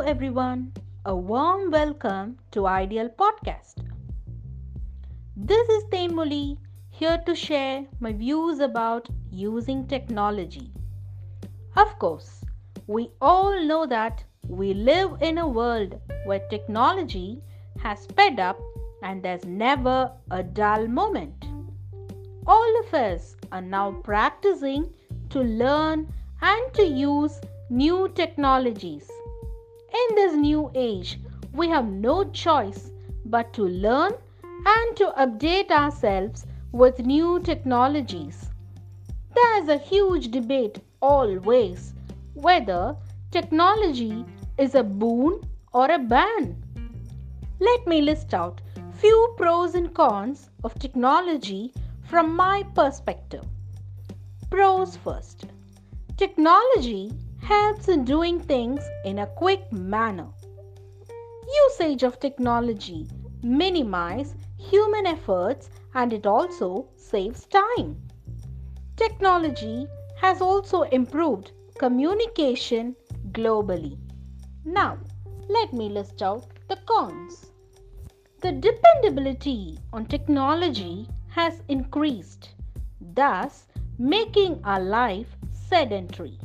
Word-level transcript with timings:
everyone. 0.00 0.72
A 1.04 1.14
warm 1.14 1.70
welcome 1.70 2.38
to 2.52 2.66
Ideal 2.66 3.10
Podcast. 3.10 3.84
This 5.36 5.68
is 5.68 5.84
Tenmuli 5.92 6.56
here 6.88 7.18
to 7.26 7.34
share 7.34 7.84
my 8.00 8.14
views 8.14 8.60
about 8.60 9.10
using 9.30 9.86
technology. 9.86 10.72
Of 11.76 11.98
course, 11.98 12.42
we 12.86 13.10
all 13.20 13.62
know 13.62 13.84
that 13.84 14.24
we 14.48 14.72
live 14.72 15.20
in 15.20 15.36
a 15.36 15.46
world 15.46 16.00
where 16.24 16.48
technology 16.48 17.42
has 17.82 18.04
sped 18.04 18.40
up 18.40 18.58
and 19.02 19.22
there's 19.22 19.44
never 19.44 20.10
a 20.30 20.42
dull 20.42 20.86
moment. 20.86 21.44
All 22.46 22.80
of 22.80 22.94
us 22.94 23.36
are 23.52 23.60
now 23.60 23.92
practicing 24.02 24.88
to 25.28 25.40
learn 25.40 26.10
and 26.40 26.72
to 26.72 26.86
use 26.86 27.38
new 27.68 28.08
technologies. 28.14 29.10
In 29.98 30.14
this 30.14 30.34
new 30.36 30.70
age, 30.74 31.18
we 31.52 31.68
have 31.68 31.86
no 31.88 32.24
choice 32.30 32.92
but 33.24 33.52
to 33.54 33.64
learn 33.64 34.12
and 34.42 34.96
to 34.96 35.12
update 35.18 35.70
ourselves 35.70 36.46
with 36.72 37.00
new 37.00 37.40
technologies. 37.40 38.50
There 39.34 39.62
is 39.62 39.68
a 39.68 39.78
huge 39.78 40.30
debate 40.30 40.78
always 41.00 41.94
whether 42.34 42.94
technology 43.32 44.24
is 44.56 44.74
a 44.74 44.84
boon 44.84 45.40
or 45.72 45.90
a 45.90 45.98
ban. 45.98 46.62
Let 47.58 47.86
me 47.86 48.00
list 48.00 48.34
out 48.34 48.60
few 48.92 49.34
pros 49.36 49.74
and 49.74 49.92
cons 49.94 50.50
of 50.62 50.78
technology 50.78 51.72
from 52.04 52.36
my 52.36 52.62
perspective. 52.74 53.44
Pros 54.50 54.96
first. 54.96 55.46
Technology 56.16 57.12
helps 57.48 57.88
in 57.88 58.04
doing 58.04 58.38
things 58.38 58.82
in 59.06 59.20
a 59.20 59.26
quick 59.26 59.72
manner. 59.72 60.26
Usage 61.64 62.02
of 62.02 62.20
technology 62.20 63.08
minimize 63.42 64.34
human 64.58 65.06
efforts 65.06 65.70
and 65.94 66.12
it 66.12 66.26
also 66.26 66.86
saves 66.96 67.46
time. 67.46 67.96
Technology 68.96 69.86
has 70.20 70.42
also 70.42 70.82
improved 70.82 71.52
communication 71.78 72.94
globally. 73.32 73.96
Now, 74.66 74.98
let 75.48 75.72
me 75.72 75.88
list 75.88 76.20
out 76.20 76.44
the 76.68 76.76
cons. 76.84 77.46
The 78.42 78.52
dependability 78.52 79.78
on 79.94 80.04
technology 80.04 81.08
has 81.30 81.62
increased, 81.68 82.50
thus 83.00 83.68
making 83.98 84.60
our 84.64 84.80
life 84.80 85.28
sedentary. 85.50 86.38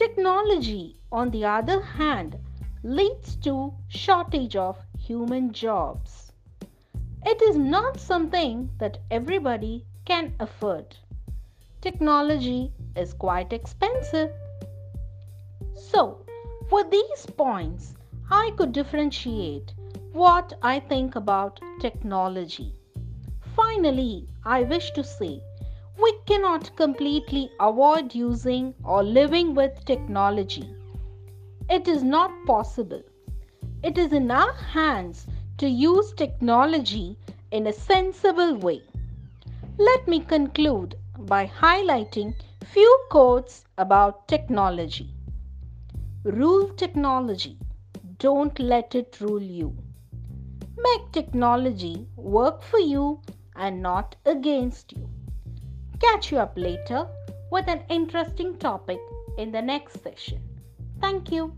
Technology, 0.00 0.96
on 1.12 1.30
the 1.30 1.44
other 1.44 1.82
hand, 1.82 2.38
leads 2.82 3.36
to 3.36 3.74
shortage 3.88 4.56
of 4.56 4.78
human 4.98 5.52
jobs. 5.52 6.32
It 7.26 7.42
is 7.42 7.58
not 7.58 8.00
something 8.00 8.70
that 8.78 8.96
everybody 9.10 9.84
can 10.06 10.32
afford. 10.40 10.96
Technology 11.82 12.72
is 12.96 13.12
quite 13.12 13.52
expensive. 13.52 14.30
So, 15.74 16.24
for 16.70 16.82
these 16.82 17.26
points, 17.36 17.92
I 18.30 18.52
could 18.56 18.72
differentiate 18.72 19.74
what 20.12 20.54
I 20.62 20.80
think 20.80 21.14
about 21.14 21.60
technology. 21.78 22.74
Finally, 23.54 24.30
I 24.46 24.62
wish 24.62 24.92
to 24.92 25.04
say 25.04 25.42
we 26.02 26.12
cannot 26.26 26.74
completely 26.76 27.50
avoid 27.60 28.14
using 28.14 28.74
or 28.84 29.02
living 29.02 29.54
with 29.54 29.84
technology. 29.84 30.74
It 31.68 31.88
is 31.88 32.02
not 32.02 32.30
possible. 32.46 33.02
It 33.82 33.98
is 33.98 34.12
in 34.12 34.30
our 34.30 34.52
hands 34.52 35.26
to 35.58 35.68
use 35.68 36.12
technology 36.12 37.16
in 37.50 37.66
a 37.66 37.72
sensible 37.72 38.56
way. 38.56 38.82
Let 39.78 40.08
me 40.08 40.20
conclude 40.20 40.96
by 41.18 41.46
highlighting 41.46 42.34
few 42.64 42.98
quotes 43.10 43.64
about 43.78 44.28
technology. 44.28 45.14
Rule 46.24 46.68
technology. 46.70 47.58
Don't 48.18 48.58
let 48.58 48.94
it 48.94 49.18
rule 49.20 49.42
you. 49.42 49.76
Make 50.76 51.12
technology 51.12 52.06
work 52.16 52.62
for 52.62 52.78
you 52.78 53.20
and 53.56 53.82
not 53.82 54.16
against 54.24 54.92
you. 54.92 55.08
Catch 56.00 56.32
you 56.32 56.38
up 56.38 56.52
later 56.56 57.06
with 57.50 57.68
an 57.68 57.82
interesting 57.88 58.56
topic 58.56 59.00
in 59.36 59.52
the 59.52 59.60
next 59.60 60.02
session. 60.02 60.40
Thank 61.00 61.30
you. 61.30 61.52